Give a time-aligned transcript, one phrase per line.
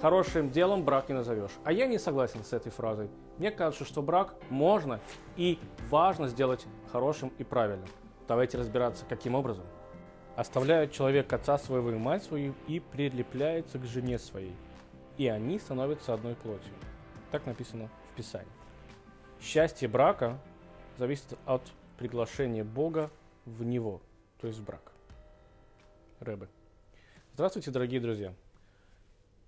[0.00, 1.52] хорошим делом брак не назовешь.
[1.64, 3.10] А я не согласен с этой фразой.
[3.38, 5.00] Мне кажется, что брак можно
[5.36, 5.58] и
[5.90, 7.88] важно сделать хорошим и правильным.
[8.26, 9.64] Давайте разбираться, каким образом.
[10.36, 14.54] Оставляет человек отца своего и мать свою и прилепляется к жене своей.
[15.18, 16.72] И они становятся одной плотью.
[17.30, 18.48] Так написано в Писании.
[19.40, 20.38] Счастье брака
[20.96, 21.62] зависит от
[21.98, 23.10] приглашения Бога
[23.44, 24.00] в него,
[24.40, 24.92] то есть в брак.
[26.20, 26.48] Рэбе.
[27.34, 28.34] Здравствуйте, дорогие друзья.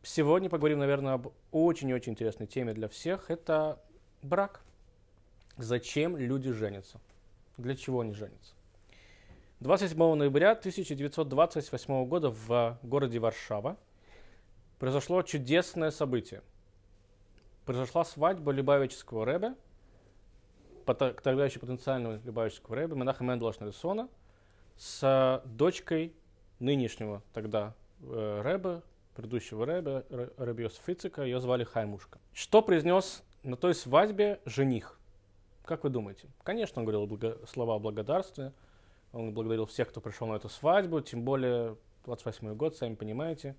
[0.04, 3.30] Сегодня поговорим, наверное, об очень-очень интересной теме для всех.
[3.30, 3.80] Это
[4.22, 4.62] брак.
[5.56, 7.00] Зачем люди женятся?
[7.56, 8.54] Для чего они женятся?
[9.60, 13.76] 27 ноября 1928 года в городе Варшава
[14.80, 16.42] произошло чудесное событие.
[17.64, 19.54] Произошла свадьба Любавического Рэбе,
[20.84, 24.08] тогда еще потенциального Любавического Рэбе, Менаха Мендела Шнерсона,
[24.76, 26.12] с дочкой
[26.58, 28.82] нынешнего тогда э, Рэбе,
[29.14, 30.04] предыдущего Рэбе,
[30.36, 32.18] Рэбе Йосиф Ицика, ее звали Хаймушка.
[32.32, 34.98] Что произнес на той свадьбе жених?
[35.64, 36.28] Как вы думаете?
[36.42, 38.52] Конечно, он говорил благо, слова благодарствия,
[39.12, 43.56] он благодарил всех, кто пришел на эту свадьбу, тем более 28 год, сами понимаете,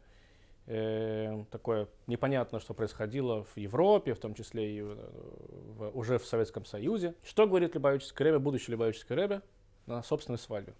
[0.65, 6.65] э, такое непонятно, что происходило в Европе, в том числе и в, уже в Советском
[6.65, 7.15] Союзе.
[7.23, 9.41] Что говорит Любавическое Рэбе, будущий Любавическое Рэбе
[9.85, 10.73] на собственной свадьбе?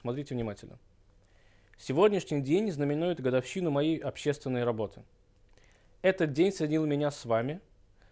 [0.00, 0.78] Смотрите внимательно.
[1.82, 5.02] Сегодняшний день знаменует годовщину моей общественной работы.
[6.02, 7.62] Этот день соединил меня с вами,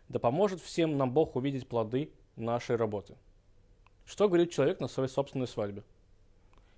[0.08, 3.14] да поможет всем нам Бог увидеть плоды нашей работы.
[4.06, 5.84] Что говорит человек на своей собственной свадьбе?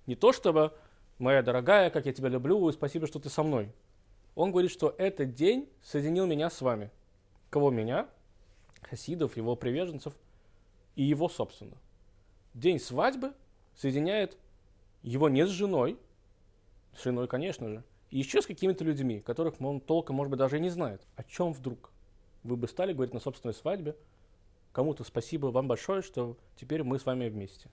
[0.05, 0.73] Не то чтобы
[1.17, 3.71] «моя дорогая, как я тебя люблю, и спасибо, что ты со мной».
[4.35, 6.91] Он говорит, что этот день соединил меня с вами.
[7.49, 8.09] Кого меня?
[8.81, 10.13] Хасидов, его приверженцев
[10.97, 11.77] и его собственно.
[12.53, 13.31] День свадьбы
[13.77, 14.37] соединяет
[15.03, 15.97] его не с женой,
[16.95, 17.83] с женой, конечно же.
[18.09, 21.01] И еще с какими-то людьми, которых он толком, может быть, даже и не знает.
[21.15, 21.91] О чем вдруг?
[22.43, 23.95] Вы бы стали говорить на собственной свадьбе
[24.71, 27.69] кому-то спасибо вам большое, что теперь мы с вами вместе.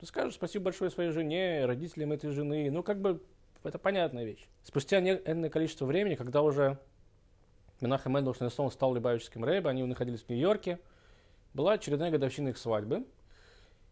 [0.00, 2.70] Ты скажешь спасибо большое своей жене, родителям этой жены.
[2.70, 3.22] Ну, как бы,
[3.62, 4.46] это понятная вещь.
[4.64, 6.78] Спустя энное количество времени, когда уже
[7.80, 10.80] Менахем Мендельсон стал Любавическим рэбе, они находились в Нью-Йорке,
[11.54, 13.06] была очередная годовщина их свадьбы.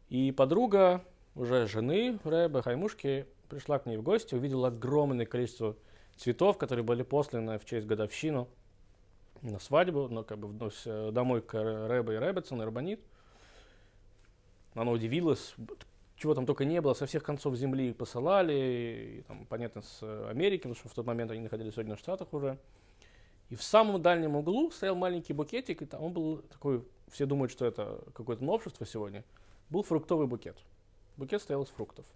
[0.08, 5.76] И подруга уже жены рэбе, Хаймушки, пришла к ней в гости, увидела огромное количество
[6.16, 8.48] цветов, которые были посланы в честь годовщину
[9.42, 13.00] на свадьбу, но как бы вновь э, домой к Рэбе и Рэббетсон, и Рабанит.
[14.74, 15.54] Она удивилась,
[16.16, 20.62] чего там только не было, со всех концов земли посылали, и, там, понятно, с Америки,
[20.62, 22.58] потому что в тот момент они находились в Соединенных Штатах уже.
[23.50, 27.52] И в самом дальнем углу стоял маленький букетик, и там он был такой, все думают,
[27.52, 29.24] что это какое-то новшество сегодня,
[29.68, 30.56] был фруктовый букет.
[31.18, 32.06] Букет стоял из фруктов.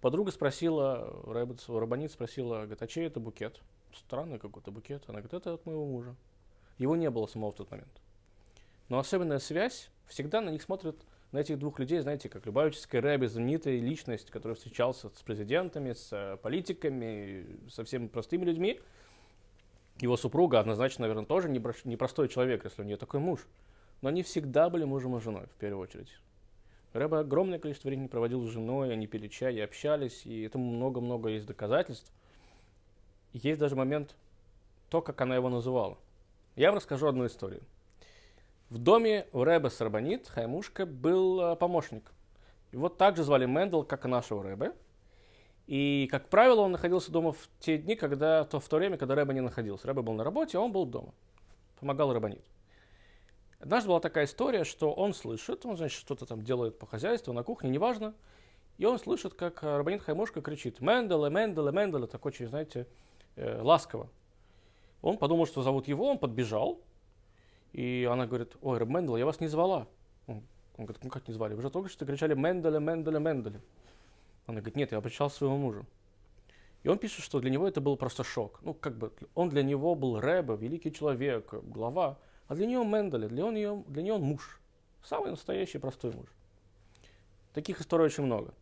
[0.00, 3.60] Подруга спросила, Рабанит спросила, говорит, а чей это букет?
[3.92, 5.02] Странный какой-то букет.
[5.08, 6.14] Она говорит, это от моего мужа.
[6.78, 7.90] Его не было самого в тот момент.
[8.88, 10.96] Но особенная связь, всегда на них смотрят,
[11.32, 16.08] на этих двух людей, знаете, как Любавическая Рэби, знаменитая личность, которая встречался с президентами, с
[16.10, 18.80] э, политиками, со всеми простыми людьми.
[20.00, 23.46] Его супруга однозначно, наверное, тоже непростой человек, если у нее такой муж.
[24.00, 26.08] Но они всегда были мужем и женой, в первую очередь.
[26.92, 31.28] Рэба огромное количество времени проводил с женой, они пили чай и общались, и этому много-много
[31.28, 32.10] есть доказательств.
[33.32, 34.16] Есть даже момент,
[34.88, 35.98] то, как она его называла.
[36.56, 37.62] Я вам расскажу одну историю.
[38.70, 42.10] В доме у Рэбе Сарбанит Хаймушка был э, помощник.
[42.72, 44.72] Его также звали Мендел, как и нашего Рэбе.
[45.66, 49.14] И, как правило, он находился дома в те дни, когда, то, в то время, когда
[49.14, 49.86] Рэбе не находился.
[49.86, 51.12] Рэбе был на работе, а он был дома.
[51.78, 52.42] Помогал Рабанит.
[53.60, 57.42] Однажды была такая история, что он слышит, он, значит, что-то там делает по хозяйству, на
[57.42, 58.14] кухне, неважно,
[58.76, 62.86] и он слышит, как э, Рабанит Хаймошка кричит «Менделе, Менделе, Менделе», так очень, знаете,
[63.34, 64.08] э, ласково.
[65.02, 66.80] Он подумал, что зовут его, он подбежал,
[67.72, 69.88] и она говорит, ой, Рэб Мендел, я вас не звала.
[70.26, 70.42] Он,
[70.76, 71.54] он говорит, ну как не звали?
[71.54, 73.60] Вы же только что кричали Менделе, Менделе, Менделе.
[74.46, 75.84] Она говорит, нет, я обращался к своему мужу.
[76.84, 78.60] И он пишет, что для него это был просто шок.
[78.62, 82.18] Ну, как бы, он для него был Рэбе, великий человек, глава.
[82.48, 84.60] А для нее Менделе, для, он ее, для нее он муж.
[85.04, 86.26] Самый настоящий простой муж.
[87.52, 88.54] Таких историй очень много.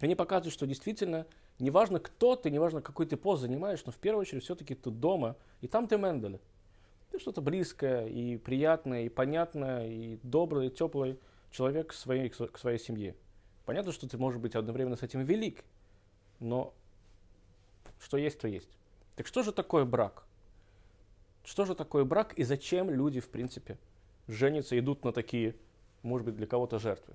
[0.00, 1.26] Они показывают, что действительно,
[1.58, 5.36] неважно кто ты, неважно какой ты пост занимаешь, но в первую очередь все-таки ты дома,
[5.62, 6.40] и там ты Менделе.
[7.10, 11.18] Ты что-то близкое, и приятное, и понятное, и добрый, и теплый
[11.50, 13.16] человек к своей, к своей семье.
[13.64, 15.64] Понятно, что ты можешь быть одновременно с этим велик,
[16.38, 16.74] но
[17.98, 18.68] что есть, то есть.
[19.14, 20.24] Так что же такое брак?
[21.46, 23.78] Что же такое брак и зачем люди, в принципе,
[24.26, 25.54] женятся, идут на такие,
[26.02, 27.14] может быть, для кого-то жертвы?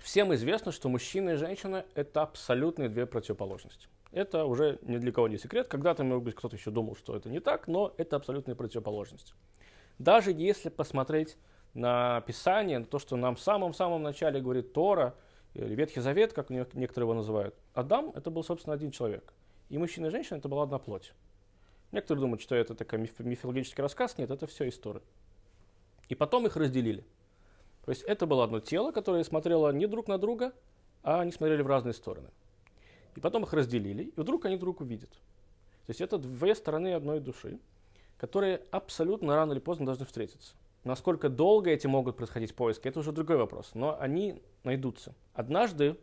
[0.00, 3.88] Всем известно, что мужчина и женщина– это абсолютные две противоположности.
[4.12, 5.66] это уже ни для кого не секрет.
[5.66, 9.34] Когда-то, может быть, кто-то еще думал, что это не так, но это абсолютная противоположность.
[9.98, 11.36] Даже если посмотреть
[11.74, 15.16] на Писание, на то, что нам в самом-самом начале говорит Тора,
[15.54, 19.32] или Ветхий Завет, как некоторые его называют, Адам– это был, собственно, один человек.
[19.70, 21.12] И мужчина и женщина– это была одна плоть.
[21.96, 24.18] Некоторые думают, что это такой миф, мифологический рассказ.
[24.18, 25.00] Нет, это все история.
[26.10, 27.06] И потом их разделили.
[27.86, 30.52] То есть это было одно тело, которое смотрело не друг на друга,
[31.02, 32.28] а они смотрели в разные стороны.
[33.14, 35.08] И потом их разделили, и вдруг они друг увидят.
[35.08, 37.58] То есть это две стороны одной души,
[38.18, 40.54] которые абсолютно рано или поздно должны встретиться.
[40.84, 45.14] Насколько долго эти могут происходить поиски, это уже другой вопрос, но они найдутся.
[45.32, 45.96] Однажды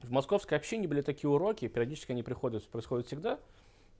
[0.00, 3.38] в московской общине были такие уроки, периодически они приходят, происходят всегда.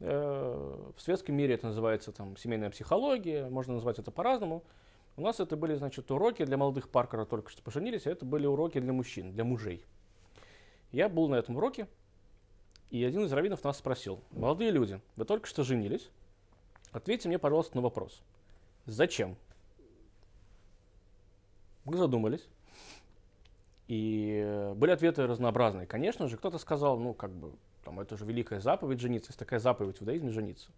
[0.00, 4.62] Э, в светском мире это называется там, семейная психология, можно назвать это по-разному.
[5.16, 8.26] У нас это были, значит, уроки для молодых пар, которые только что поженились, а это
[8.26, 9.84] были уроки для мужчин, для мужей.
[10.92, 11.88] Я был на этом уроке,
[12.90, 16.10] и один из раввинов нас спросил, молодые люди, вы только что женились,
[16.92, 18.20] ответьте мне, пожалуйста, на вопрос.
[18.84, 19.36] Зачем?
[21.86, 22.46] Мы задумались,
[23.88, 25.86] и были ответы разнообразные.
[25.86, 27.52] Конечно же, кто-то сказал, ну, как бы,
[27.86, 30.70] там, это же великая заповедь жениться, есть такая заповедь в иудаизме жениться.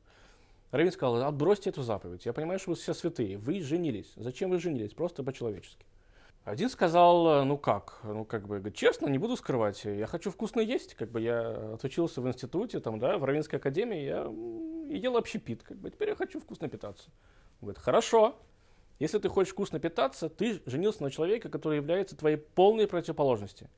[0.71, 2.27] Равин сказал, отбросьте эту заповедь.
[2.27, 3.39] Я понимаю, что вы все святые.
[3.39, 4.13] Вы женились.
[4.17, 4.93] Зачем вы женились?
[4.93, 5.87] Просто по-человечески.
[6.45, 10.95] Один сказал, ну как, ну как бы, честно, не буду скрывать, я хочу вкусно есть,
[10.95, 14.23] как бы я отучился в институте, там, да, в Равинской академии, я
[14.97, 17.11] ел общепит, как бы, теперь я хочу вкусно питаться.
[17.61, 18.37] Он говорит, хорошо,
[18.99, 23.69] если ты хочешь вкусно питаться, ты женился на человеке, который является твоей полной противоположностью.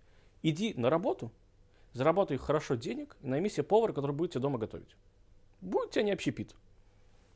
[0.43, 1.32] Иди на работу,
[1.92, 4.96] заработай хорошо денег и найми себе повара, который будет тебе дома готовить.
[5.60, 6.54] Будет тебя не общепит.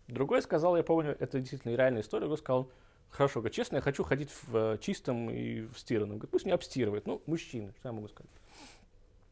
[0.08, 2.70] Другой сказал, я помню, это действительно реальная история, другой сказал,
[3.10, 6.18] хорошо, говорит, честно, я хочу ходить в э, чистом и в стиранном.
[6.18, 7.06] Говорит, пусть меня обстирывает.
[7.06, 8.30] Ну, мужчина, что я могу сказать.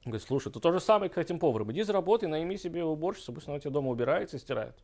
[0.04, 1.70] Говорит, слушай, это то же самое к этим поварам.
[1.72, 4.74] Иди заработай, найми себе уборщицу, пусть она тебе дома убирается и стирает.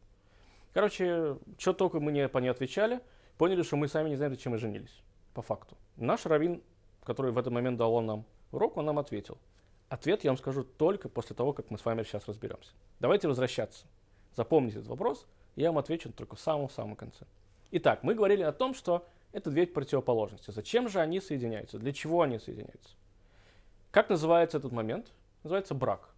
[0.75, 3.01] Короче, что только мы не, по ней отвечали,
[3.37, 5.03] поняли, что мы сами не знаем, зачем мы женились.
[5.35, 5.77] По факту.
[5.97, 6.63] Наш раввин,
[7.03, 9.39] который в этот момент дал нам урок, он нам ответил.
[9.89, 12.73] Ответ я вам скажу только после того, как мы с вами сейчас разберемся.
[13.01, 13.87] Давайте возвращаться.
[14.37, 15.27] Запомните этот вопрос–
[15.59, 17.27] я вам отвечу только в самом-самом конце.
[17.73, 20.53] Итак, мы говорили о том, что это две противоположности.
[20.53, 21.79] Зачем же они соединяются?
[21.81, 22.95] Для чего они соединяются?
[23.91, 25.09] Как называется этот момент?
[25.43, 26.11] Называется брак.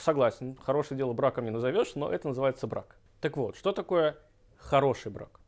[0.00, 2.96] Согласен, хорошее дело браком не назовешь, но это называется брак.
[3.20, 4.16] Так вот, что такое
[4.56, 5.38] хороший брак?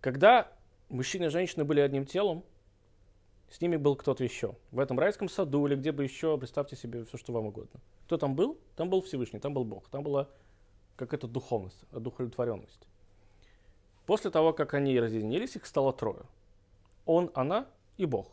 [0.00, 0.50] Когда
[0.88, 2.42] мужчина и женщина были одним телом,
[3.50, 4.54] с ними был кто-то еще.
[4.70, 7.80] В этом райском саду или где бы еще, представьте себе все, что вам угодно.
[8.04, 8.58] Кто там был?
[8.76, 10.28] Там был Всевышний, там был Бог, там была
[10.96, 12.86] какая-то духовность, одухотворенность.
[14.04, 16.22] После того, как они разъединились, их стало трое.
[17.06, 17.66] Он, она
[17.96, 18.32] и Бог.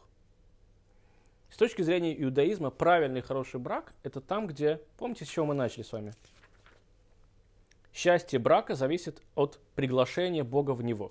[1.49, 5.83] С точки зрения иудаизма, правильный хороший брак– это там, где, помните, с чего мы начали
[5.83, 6.13] с вами?
[7.93, 11.09] Счастье брака зависит от приглашения Бога в него.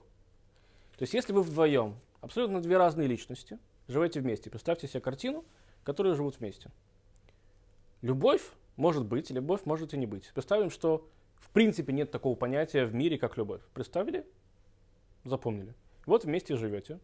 [0.98, 3.58] То есть, если вы вдвоем, абсолютно две разные личности–
[3.88, 4.50] живете вместе.
[4.50, 5.44] Представьте себе картину,
[5.82, 6.70] которые живут вместе.
[8.02, 8.42] Любовь
[8.76, 10.30] может быть, любовь может и не быть.
[10.34, 13.60] Представим, что в принципе нет такого понятия в мире, как любовь.
[13.72, 14.26] Представили?
[15.24, 15.74] Запомнили.
[16.06, 16.98] Вот вместе живете.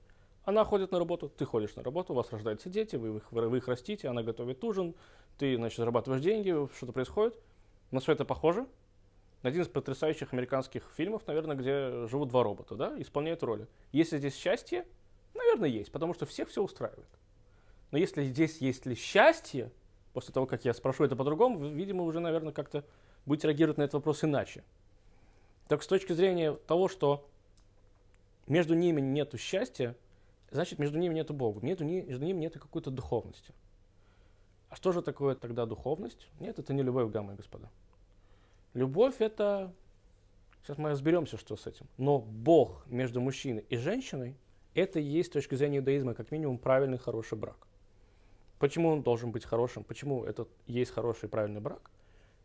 [0.45, 3.59] Она ходит на работу, ты ходишь на работу, у вас рождаются дети, вы их, вы
[3.59, 4.95] их растите, она готовит ужин,
[5.39, 7.35] ты, значит, зарабатываешь деньги, что-то происходит.
[7.91, 8.67] На все это похоже.
[9.43, 13.67] Один из потрясающих американских фильмов, наверное, где живут два робота, да, исполняют роли.
[13.93, 14.87] Если здесь счастье,
[15.35, 17.09] Наверное, есть, потому что всех все устраивает.
[17.91, 19.73] Но если здесь есть ли счастье,
[20.13, 22.85] после того, как я спрошу это по-другому, вы, видимо, уже, наверное, как-то
[23.27, 24.65] будете реагировать на этот вопрос иначе.
[25.69, 27.29] Так с точки зрения того, что
[28.47, 29.97] между ними нету счастья,
[30.51, 33.53] значит, между ними нету Бога, между ними нету какой-то духовности.
[34.69, 36.29] А что же такое тогда духовность?
[36.39, 37.71] Нет, это не любовь, дамы и господа.
[38.75, 39.73] Любовь это...
[40.63, 41.87] Сейчас мы разберемся, что с этим.
[41.97, 44.37] Но Бог между мужчиной и женщиной–
[44.75, 47.67] это и есть с точки зрения иудаизма как минимум правильный хороший брак.
[48.59, 49.85] Почему он должен быть хорошим?
[49.85, 51.91] Почему это есть хороший правильный брак?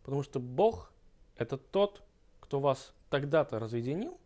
[0.03, 0.91] Потому что Бог–
[1.37, 2.03] это тот,
[2.39, 4.17] кто вас тогда-то разъединил,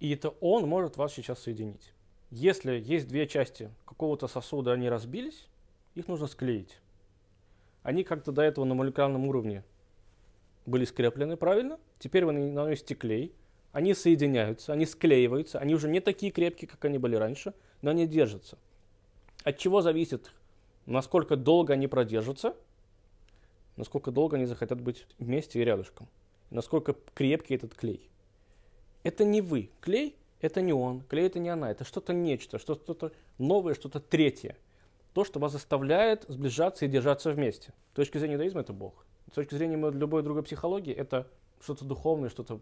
[0.00, 1.94] и это Он может вас сейчас соединить.
[2.30, 5.48] Если есть две части какого-то сосуда, они разбились,
[5.94, 6.80] их нужно склеить.
[7.82, 9.64] Они как-то до этого на молекулярном уровне
[10.66, 13.34] были скреплены правильно, теперь вы наносите клей,
[13.72, 18.06] они соединяются, они склеиваются, они уже не такие крепкие, как они были раньше, но они
[18.06, 18.58] держатся.
[19.44, 20.30] От чего зависит,
[20.86, 22.54] насколько долго они продержатся,
[23.76, 26.06] насколько долго они захотят быть вместе и рядышком,
[26.50, 28.08] насколько крепкий этот клей.
[29.02, 29.70] Это не вы.
[29.80, 34.56] Клей– это не он, клей– это не она, это что-то нечто, что-то новое, что-то третье.
[35.14, 37.72] то, что вас заставляет сближаться и держаться вместе.
[37.92, 39.04] С точки зрения иудаизма это Бог.
[39.30, 41.26] С точки зрения любой другой психологии это
[41.60, 42.60] что-то духовное, что-то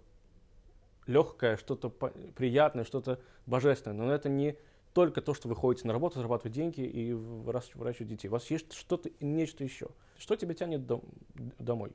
[1.07, 4.07] легкое, что-то приятное, что-то божественное.
[4.07, 4.57] Но это не
[4.92, 8.28] только то, что вы ходите на работу, зарабатываете деньги и выращиваете детей.
[8.28, 9.88] У вас есть что-то, нечто еще.
[10.19, 11.02] Что тебя тянет дом,
[11.59, 11.92] домой?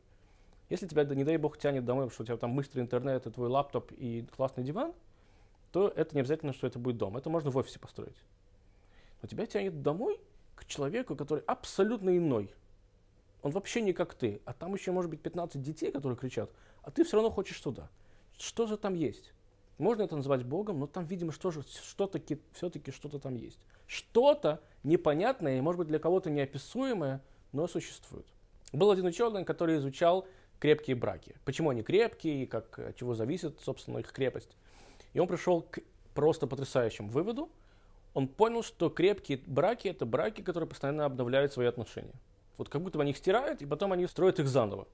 [0.70, 3.50] Если тебя, не дай бог, тянет домой, что у тебя там быстрый интернет, и твой
[3.50, 4.94] лаптоп и классный диван,
[5.72, 7.18] то это не обязательно, что это будет дом.
[7.18, 8.16] Это можно в офисе построить.
[9.22, 10.20] Но тебя тянет домой
[10.56, 12.54] к человеку, который абсолютно иной.
[13.42, 14.42] Он вообще не как ты.
[14.46, 16.50] А там еще может быть 15 детей, которые кричат,
[16.82, 17.90] а ты все равно хочешь туда.
[18.38, 19.34] Что же там есть?
[19.78, 23.60] Можно это назвать Богом, но там, видимо, что же, что-таки, все-таки что-то там есть.
[23.88, 28.26] Что-то непонятное и, может быть, для кого-то неописуемое, но существует.
[28.72, 30.28] Был один ученый, который изучал
[30.60, 31.36] крепкие браки.
[31.44, 34.56] Почему они крепкие и как, от чего зависит, собственно, их крепость.
[35.14, 35.80] И он пришел к
[36.14, 37.50] просто потрясающему выводу.
[38.14, 42.14] Он понял, что крепкие браки– это браки, которые постоянно обновляют свои отношения.
[42.58, 44.88] Вот как будто бы они их стирают, и потом они строят их заново.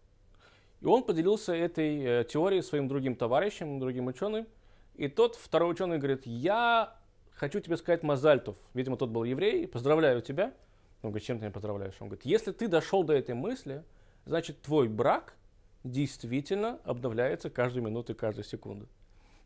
[0.82, 4.48] И он поделился этой э, теорией своим другим товарищем, другим ученым–
[4.96, 6.96] и тот второй ученый говорит, я
[7.32, 8.58] хочу тебе сказать Мазальтов.
[8.74, 10.54] Видимо, тот был еврей, поздравляю тебя.
[11.02, 11.96] Он говорит, чем ты меня поздравляешь?
[12.00, 13.84] Он говорит, если ты дошел до этой мысли,
[14.26, 15.36] значит твой брак
[15.84, 18.88] действительно обновляется каждую минуту и каждую секунду.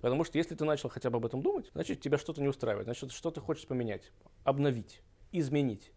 [0.02, 2.86] Потому что если ты начал хотя бы об этом думать, значит тебя что-то не устраивает,
[2.86, 4.12] значит что ты хочешь поменять,
[4.44, 5.02] обновить,
[5.32, 5.92] изменить.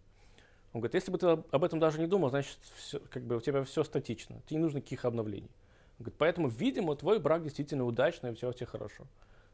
[0.72, 3.40] Он говорит, если бы ты об этом даже не думал, значит все, как бы у
[3.40, 5.50] тебя все статично, тебе не нужно никаких обновлений.
[5.98, 9.06] Он говорит, поэтому, видимо, твой брак действительно удачный, и все у тебя хорошо.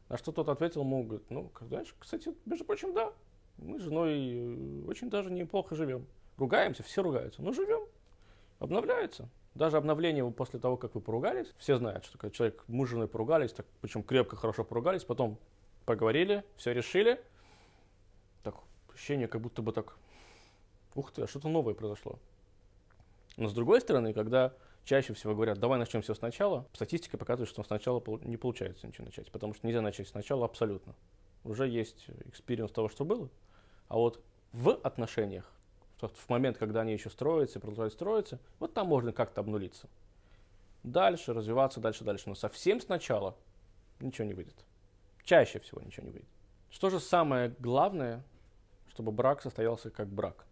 [0.09, 3.11] На что тот ответил ему, говорит, ну, знаешь, кстати, между прочим, да,
[3.57, 6.05] мы с женой э, очень даже неплохо живем.
[6.37, 7.81] Ругаемся, все ругаются, но живем,
[8.59, 9.29] обновляется.
[9.55, 13.07] Даже обновление после того, как вы поругались, все знают, что когда человек, муж с женой
[13.07, 15.39] поругались, так, причем крепко, хорошо поругались, потом
[15.85, 17.21] поговорили, все решили,
[18.43, 18.55] так,
[18.93, 19.97] ощущение, как будто бы так,
[20.95, 22.19] ух ты, а что-то новое произошло.
[23.37, 24.53] Но с другой стороны, когда
[24.85, 29.31] чаще всего говорят, давай начнем все сначала, статистика показывает, что сначала не получается ничего начать,
[29.31, 30.95] потому что нельзя начать сначала абсолютно.
[31.43, 33.29] Уже есть experience того, что было.
[33.87, 35.51] А вот в отношениях,
[35.99, 39.89] в момент, когда они еще строятся и продолжают строиться, вот там можно как-то обнулиться.
[40.83, 42.29] Дальше развиваться, дальше, дальше.
[42.29, 43.35] Но совсем сначала
[43.99, 44.55] ничего не выйдет.
[45.23, 46.29] Чаще всего ничего не выйдет.
[46.69, 48.23] Что же самое главное,
[48.89, 50.45] чтобы брак состоялся как брак?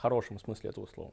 [0.00, 1.12] Хорошем смысле этого слова.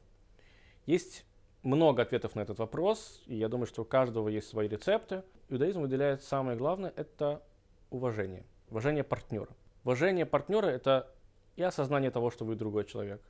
[0.86, 1.26] Есть
[1.62, 5.24] много ответов на этот вопрос, и я думаю, что у каждого есть свои рецепты.
[5.50, 7.44] Иудаизм выделяет самое главное– это
[7.90, 9.50] уважение, уважение партнера.
[9.84, 11.14] Уважение партнера– это
[11.58, 13.22] и осознание того, что вы другой человек,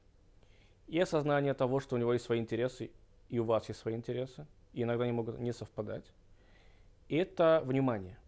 [0.86, 2.92] и осознание того, что у него есть свои интересы,
[3.30, 6.06] и у вас есть свои интересы, и иногда они могут не совпадать.
[7.08, 8.20] И это внимание.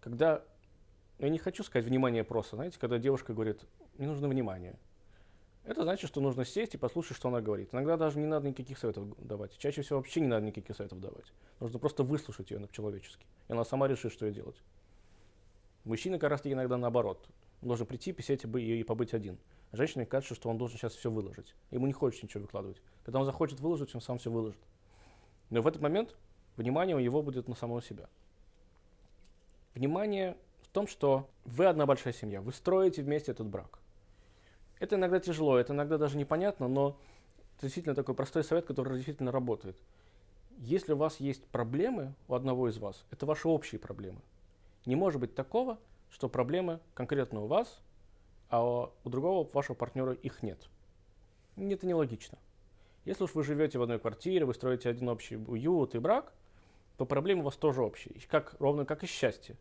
[0.00, 0.42] Когда,
[1.20, 3.60] я не хочу сказать внимание просто, знаете, когда девушка говорит,
[3.96, 4.76] мне нужно внимание–
[5.64, 7.68] это значит, что нужно сесть и послушать, что она говорит.
[7.72, 9.56] Иногда даже не надо никаких советов давать.
[9.58, 11.32] Чаще всего вообще не надо никаких советов давать.
[11.60, 13.26] Нужно просто выслушать ее по-человечески.
[13.48, 14.56] И она сама решит, что ей делать.
[15.84, 17.28] Мужчина как раз таки иногда наоборот.
[17.62, 19.38] Он должен прийти, посидеть и побыть один.
[19.72, 21.54] Женщине кажется, что он должен сейчас все выложить.
[21.70, 22.80] Ему не хочется ничего выкладывать.
[23.04, 24.60] Когда он захочет выложить, он сам все выложит.
[25.50, 26.16] Но в этот момент
[26.56, 28.08] внимание у него будет на самого себя.
[29.74, 33.79] Внимание в том, что вы одна большая семья, вы строите вместе этот брак.
[34.80, 36.98] Это иногда тяжело, это иногда даже непонятно, но
[37.56, 39.76] это действительно такой простой совет, который действительно работает.
[40.56, 44.20] Если у вас есть проблемы у одного из вас, это ваши общие проблемы.
[44.86, 45.78] Не может быть такого,
[46.10, 47.80] что проблемы конкретно у вас,
[48.48, 50.68] а у другого вашего партнера их нет.
[51.56, 52.38] Это нелогично.
[53.04, 56.32] Если уж вы живете в одной квартире, вы строите один общий уют и брак,
[56.96, 59.56] то проблемы у вас тоже общие, как, ровно как и счастье.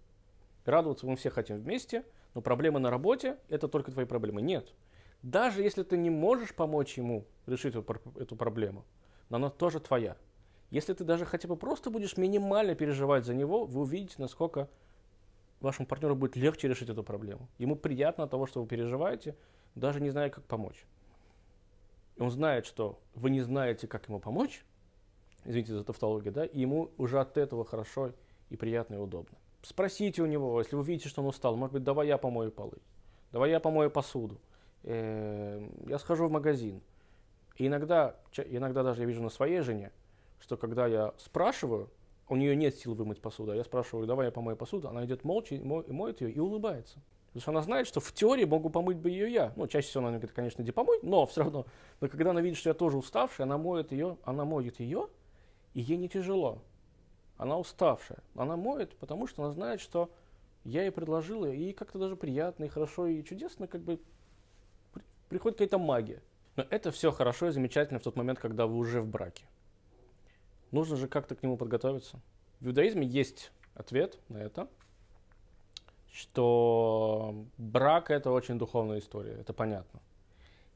[0.66, 4.42] Радоваться мы все хотим вместе, но проблемы на работе– это только твои проблемы.
[4.42, 4.74] Нет.
[5.22, 8.86] Даже если ты не можешь помочь ему решить эту проблему,
[9.30, 10.16] но она тоже твоя.
[10.72, 14.70] Если ты даже хотя бы просто будешь минимально переживать за него, вы увидите, насколько
[15.62, 17.50] вашему партнеру будет легче решить эту проблему.
[17.58, 19.36] Ему приятно от того, что вы переживаете,
[19.76, 20.86] даже не зная, как помочь.
[22.18, 24.64] Он знает, что вы не знаете, как ему помочь,
[25.46, 28.14] извините за тавтологию, да, и ему уже от этого хорошо
[28.50, 29.38] и приятно и удобно.
[29.62, 32.78] Спросите у него, если вы видите, что он устал, может быть, давай я помою полы,
[33.32, 34.40] давай я помою посуду,
[34.84, 36.82] я схожу в магазин.
[37.58, 39.92] И иногда, иногда даже я вижу на своей жене,
[40.40, 41.90] что когда я спрашиваю,
[42.30, 45.24] у нее нет сил вымыть посуду, а я спрашиваю, давай я помою посуду, она идет
[45.24, 47.00] молча, и моет ее и улыбается.
[47.28, 49.54] Потому что она знает, что в теории могу помыть бы ее я.
[49.56, 51.66] Ну, чаще всего она говорит, конечно, иди помой, но все равно.
[52.02, 55.10] Но когда она видит, что я тоже уставший, она моет ее, она моет ее,
[55.74, 56.64] и ей не тяжело.
[57.38, 58.20] Она уставшая.
[58.36, 60.10] Она моет, потому что она знает, что
[60.64, 64.00] я ей предложил, и ей как-то даже приятно, и хорошо, и чудесно, как бы
[65.30, 66.22] приходит какая-то магия.
[66.56, 69.46] Но это все хорошо и замечательно в тот момент, когда вы уже в браке.
[70.72, 72.20] Нужно же как-то к нему подготовиться.
[72.60, 74.68] В иудаизме есть ответ на это,
[76.12, 80.02] что брак это очень духовная история, это понятно.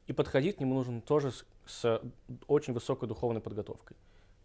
[0.06, 2.02] И подходить к нему нужно тоже с, с
[2.46, 3.96] очень высокой духовной подготовкой.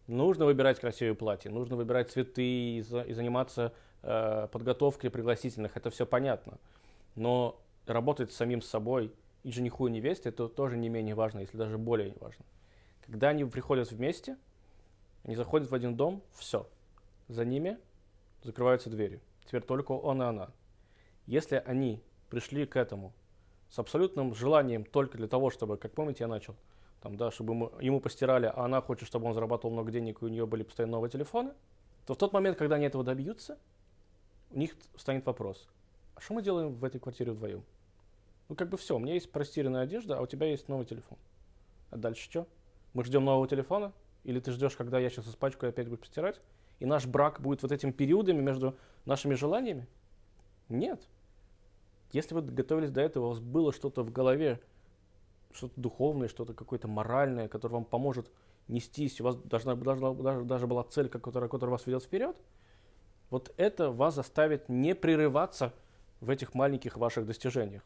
[0.08, 5.90] Нужно выбирать красивые платья, нужно выбирать цветы и, за, и заниматься э, подготовкой пригласительных, это
[5.90, 6.58] все понятно.
[7.16, 9.14] Но работать с самим собой
[9.44, 12.46] и жениху и невесте, это тоже не менее важно, если даже более важно.
[13.06, 14.38] Когда они приходят вместе,
[15.24, 16.70] они заходят в один дом, все.
[17.28, 17.78] За ними
[18.44, 19.22] закрываются двери.
[19.46, 20.50] Теперь только он и она.
[21.26, 23.14] Если они пришли к этому
[23.70, 26.56] с абсолютным желанием только для того, чтобы, как помните, я начал,
[27.02, 30.26] там, да, чтобы ему, ему постирали, а она хочет, чтобы он зарабатывал много денег, и
[30.26, 31.54] у нее были постоянно новые телефоны,
[32.06, 33.58] то в тот момент, когда они этого добьются,
[34.52, 35.68] у них встанет вопрос,
[36.16, 37.64] а что мы делаем в этой квартире вдвоем?
[38.50, 41.18] Ну, как бы все, у меня есть простиранная одежда, а у тебя есть новый телефон.
[41.92, 42.48] А дальше что?
[42.94, 43.94] Мы ждем нового телефона?
[44.24, 46.42] Или ты ждешь, когда я сейчас испачкаю и опять буду постирать?
[46.80, 48.76] И наш брак будет вот этими периодами между
[49.06, 49.88] нашими желаниями?
[50.68, 51.08] Нет.
[52.12, 54.60] Если вы готовились до этого, у вас было что-то в голове,
[55.52, 58.32] что-то духовное, что-то какое-то моральное, которое вам поможет
[58.68, 62.36] нестись, у вас должна, должна, даже, даже была цель, которая, которая вас ведет вперед,
[63.30, 65.74] вот это вас заставит не прерываться
[66.20, 67.84] в этих маленьких ваших достижениях,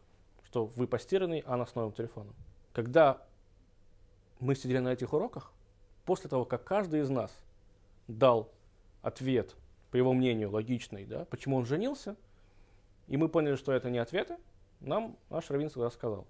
[0.54, 2.36] что вы постиранный, а она с новым телефоном.
[2.74, 3.26] Когда
[4.40, 5.52] мы сидели на этих уроках,
[6.06, 7.36] после того, как каждый из нас
[8.08, 8.52] дал
[9.02, 9.56] ответ,
[9.90, 12.16] по его мнению, логичный, да, почему он женился–
[13.08, 14.38] и мы поняли, что это не ответы,
[14.80, 16.26] нам наш раввин всегда сказал,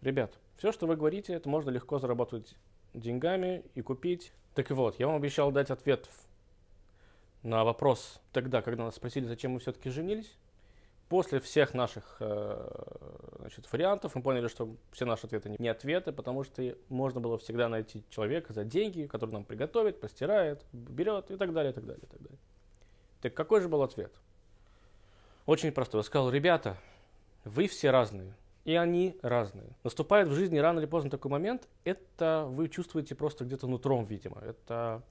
[0.00, 2.54] ребят, все, что вы говорите, это можно легко заработать
[2.94, 4.32] деньгами и купить.
[4.54, 6.08] Так вот, я вам обещал дать ответ
[7.42, 10.36] на вопрос тогда, когда нас спросили, зачем мы все-таки женились.
[11.12, 12.68] После всех наших э,
[13.40, 17.68] значит, вариантов мы поняли, что все наши ответы не ответы, потому что можно было всегда
[17.68, 22.02] найти человека за деньги, который нам приготовит, постирает, берет и так далее, и так далее,
[22.02, 22.38] и так далее.
[23.20, 24.10] Так какой же был ответ?
[25.44, 25.98] Очень простой.
[25.98, 26.78] Я сказал, ребята,
[27.44, 28.32] вы все разные.
[28.64, 29.76] И они разные.
[29.84, 34.40] Наступает в жизни рано или поздно такой момент, это вы чувствуете просто где-то нутром, видимо.
[34.40, 35.02] Это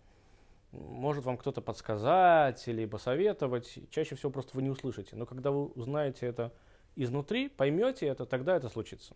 [0.71, 3.79] может вам кто-то подсказать или посоветовать.
[3.89, 5.15] Чаще всего просто вы не услышите.
[5.15, 6.53] Но когда вы узнаете это
[6.95, 9.15] изнутри, поймете это, тогда это случится.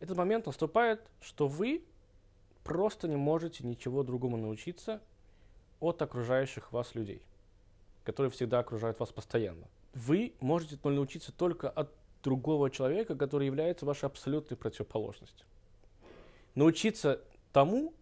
[0.00, 1.84] Этот момент наступает, что вы
[2.64, 5.00] просто не можете ничего другому научиться
[5.80, 7.22] от окружающих вас людей,
[8.04, 11.90] которые всегда окружают вас постоянно вы можете научиться только от
[12.22, 15.46] другого человека, который является вашей абсолютной противоположностью.
[16.54, 17.20] Научиться
[17.52, 17.94] тому,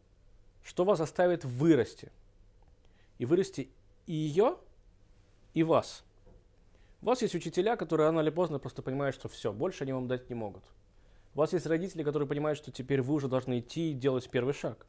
[0.62, 2.10] что вас заставит вырасти.
[3.18, 3.70] И вырасти
[4.06, 4.56] и ее,
[5.54, 6.04] и вас.
[7.02, 10.08] У вас есть учителя, которые рано или поздно просто понимают, что все, больше они вам
[10.08, 10.64] дать не могут.
[11.34, 14.54] У вас есть родители, которые понимают, что теперь вы уже должны идти и делать первый
[14.54, 14.86] шаг.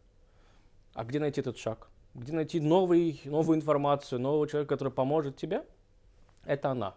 [0.93, 1.89] А где найти этот шаг?
[2.13, 5.65] Где найти новый, новую информацию, нового человека, который поможет тебе–
[6.47, 6.95] это она.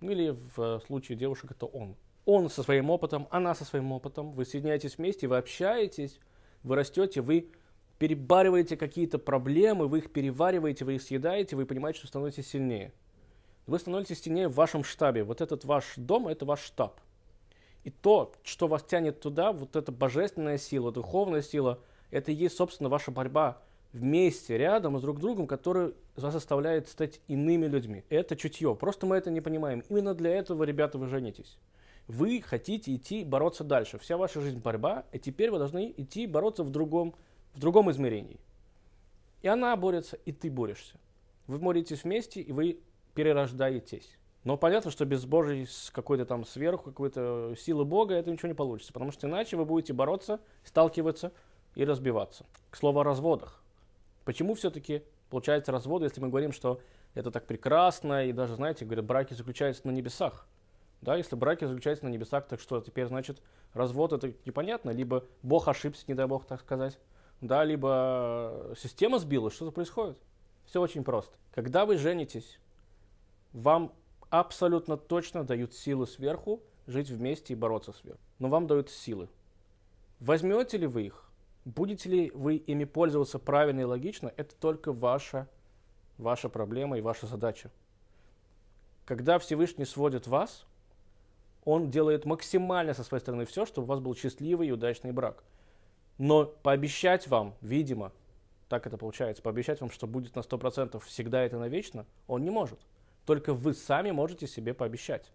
[0.00, 1.96] Или в случае девушек это он.
[2.24, 4.32] Он со своим опытом, она со своим опытом.
[4.32, 6.18] Вы соединяетесь вместе, вы общаетесь,
[6.62, 7.52] вы растете, вы
[8.00, 12.94] перебариваете какие-то проблемы, вы их перевариваете, вы их съедаете, вы понимаете, что становитесь сильнее.
[13.66, 15.22] Вы становитесь сильнее в вашем штабе.
[15.22, 16.98] Вот этот ваш дом– это ваш штаб.
[17.84, 21.78] И то, что вас тянет туда, вот эта божественная сила, духовная сила,
[22.10, 23.60] это и есть, собственно, ваша борьба
[23.92, 28.04] вместе, рядом с друг другом, который вас заставляет стать иными людьми.
[28.08, 28.74] Это чутье.
[28.74, 29.84] Просто мы это не понимаем.
[29.90, 31.58] Именно для этого, ребята, вы женитесь.
[32.08, 33.98] Вы хотите идти бороться дальше.
[33.98, 37.14] Вся ваша жизнь борьба, и теперь вы должны идти бороться в другом,
[37.54, 38.40] в другом измерении.
[39.42, 40.98] И она борется, и ты борешься.
[41.46, 42.80] Вы боретесь вместе, и вы
[43.14, 44.18] перерождаетесь.
[44.44, 48.92] Но понятно, что без Божьей какой-то там сверху, какой-то силы Бога это ничего не получится.
[48.92, 51.32] Потому что иначе вы будете бороться, сталкиваться
[51.74, 52.46] и разбиваться.
[52.70, 53.62] К слову о разводах.
[54.24, 56.80] Почему все-таки получается развод, если мы говорим, что
[57.14, 60.46] это так прекрасно, и даже, знаете, говорят, браки заключаются на небесах.
[61.00, 63.40] Да, если браки заключаются на небесах, так что теперь, значит,
[63.72, 66.98] развод это непонятно, либо Бог ошибся, не дай Бог так сказать,
[67.40, 70.18] да, либо система сбилась, что-то происходит.
[70.66, 71.36] Все очень просто.
[71.52, 72.58] Когда вы женитесь,
[73.52, 73.92] вам
[74.28, 78.20] абсолютно точно дают силы сверху жить вместе и бороться сверху.
[78.38, 79.28] Но вам дают силы.
[80.20, 81.24] Возьмете ли вы их?
[81.64, 85.48] Будете ли вы ими пользоваться правильно и логично, это только ваша,
[86.18, 87.70] ваша проблема и ваша задача.
[89.04, 90.64] Когда Всевышний сводит вас,
[91.64, 95.42] он делает максимально со своей стороны все, чтобы у вас был счастливый и удачный брак.
[96.20, 98.12] Но пообещать вам, видимо,
[98.68, 102.78] так это получается, пообещать вам, что будет на 100% всегда это навечно, он не может.
[103.24, 105.32] Только вы сами можете себе пообещать.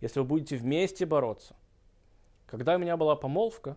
[0.00, 1.54] Если вы будете вместе бороться,
[2.46, 3.76] Когда у меня была помолвка,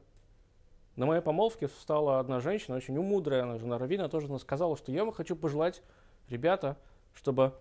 [0.96, 4.94] на моей помолвке встала одна женщина, очень умудрая, она жена Равина, тоже она сказала, что
[4.94, 5.84] я вам хочу пожелать,
[6.30, 6.78] ребята,
[7.14, 7.54] чтобы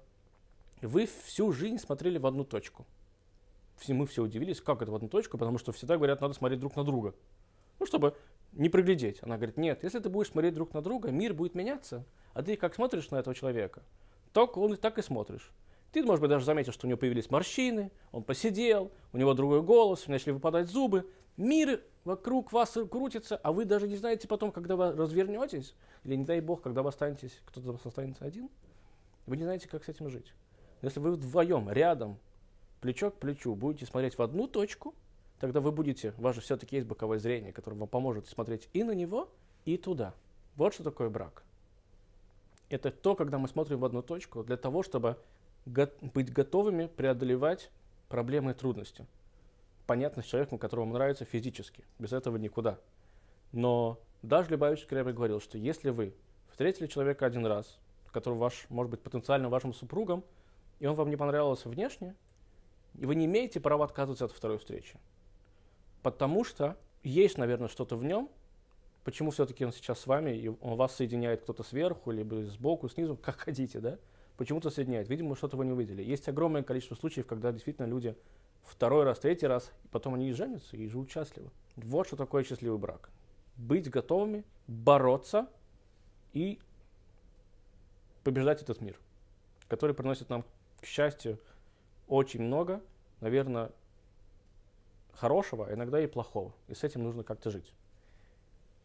[0.83, 2.87] вы всю жизнь смотрели в одну точку.
[3.77, 6.61] Все, мы все удивились, как это в одну точку, потому что всегда говорят, надо смотреть
[6.61, 7.13] друг на друга.
[7.81, 8.17] Ну, чтобы
[8.57, 9.19] не проглядеть.
[9.23, 12.57] Она говорит, нет, если ты будешь смотреть друг на друга, мир будет меняться, а ты
[12.57, 13.83] как смотришь на этого человека,
[14.33, 15.53] так он так и смотришь.
[15.93, 19.63] Ты, может быть, даже заметил, что у него появились морщины, он посидел, у него другой
[19.63, 21.09] голос, начали выпадать зубы.
[21.37, 26.25] Мир вокруг вас крутится, а вы даже не знаете потом, когда вы развернетесь, или не
[26.25, 28.51] дай бог, когда вы останетесь, кто-то останется один,
[29.27, 30.35] вы не знаете, как с этим жить.
[30.83, 32.19] Но если вы вдвоем, рядом,
[32.81, 34.95] плечо к плечу, будете смотреть в одну точку,
[35.45, 38.83] тогда вы будете, у вас же все-таки есть боковое зрение, которое вам поможет смотреть и
[38.83, 39.29] на него,
[39.67, 40.15] и туда.
[40.57, 41.43] Вот что такое брак.
[42.71, 45.19] Это то, когда мы смотрим в одну точку для того, чтобы
[45.67, 47.71] быть готовыми преодолевать
[48.09, 49.05] проблемы и трудности.
[49.87, 51.85] Понятно, с человеком, которому нравится физически.
[51.99, 52.79] Без этого никуда.
[53.53, 56.15] Но даже Любавич Кребер говорил, что если вы
[56.53, 57.79] встретили человека один раз,
[58.13, 60.25] который ваш, может быть потенциально вашим супругом,
[60.81, 62.15] и он вам не понравился внешне,
[62.95, 64.99] и вы не имеете права отказываться от второй встречи.
[66.05, 68.29] Потому что есть, наверное, что-то в нем,
[69.05, 73.17] почему все-таки он сейчас с вами, и он вас соединяет кто-то сверху, либо сбоку, снизу,
[73.17, 73.99] как хотите, да?
[74.37, 75.09] почему-то соединяет.
[75.09, 76.03] Видимо, что-то вы не увидели.
[76.03, 78.15] Есть огромное количество случаев, когда действительно люди
[78.65, 81.51] второй раз, третий раз, и потом они и женятся, и живут счастливо.
[81.77, 83.09] Вот что такое счастливый брак.
[83.57, 85.49] Быть готовыми, бороться
[86.35, 86.59] и
[88.25, 89.01] побеждать этот мир,
[89.69, 90.45] который приносит нам,
[90.83, 91.39] к счастью,
[92.09, 92.83] очень много,
[93.23, 93.71] наверное,
[95.17, 96.53] хорошего, а иногда и плохого.
[96.69, 97.73] И с этим нужно как-то жить.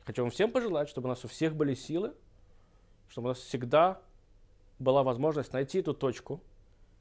[0.06, 2.14] Хочу вам всем пожелать, чтобы у нас у всех были силы,
[3.10, 4.02] чтобы у нас всегда
[4.80, 6.42] была возможность найти эту точку,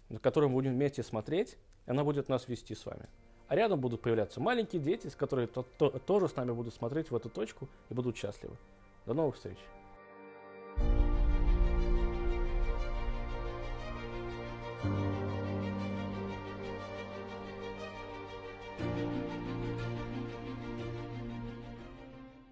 [0.09, 3.09] на которую мы будем вместе смотреть, и она будет нас вести с вами.
[3.47, 7.17] А рядом будут появляться маленькие дети, которые то -то тоже с нами будут смотреть в
[7.17, 8.57] эту точку и будут счастливы.
[9.07, 9.59] До новых встреч!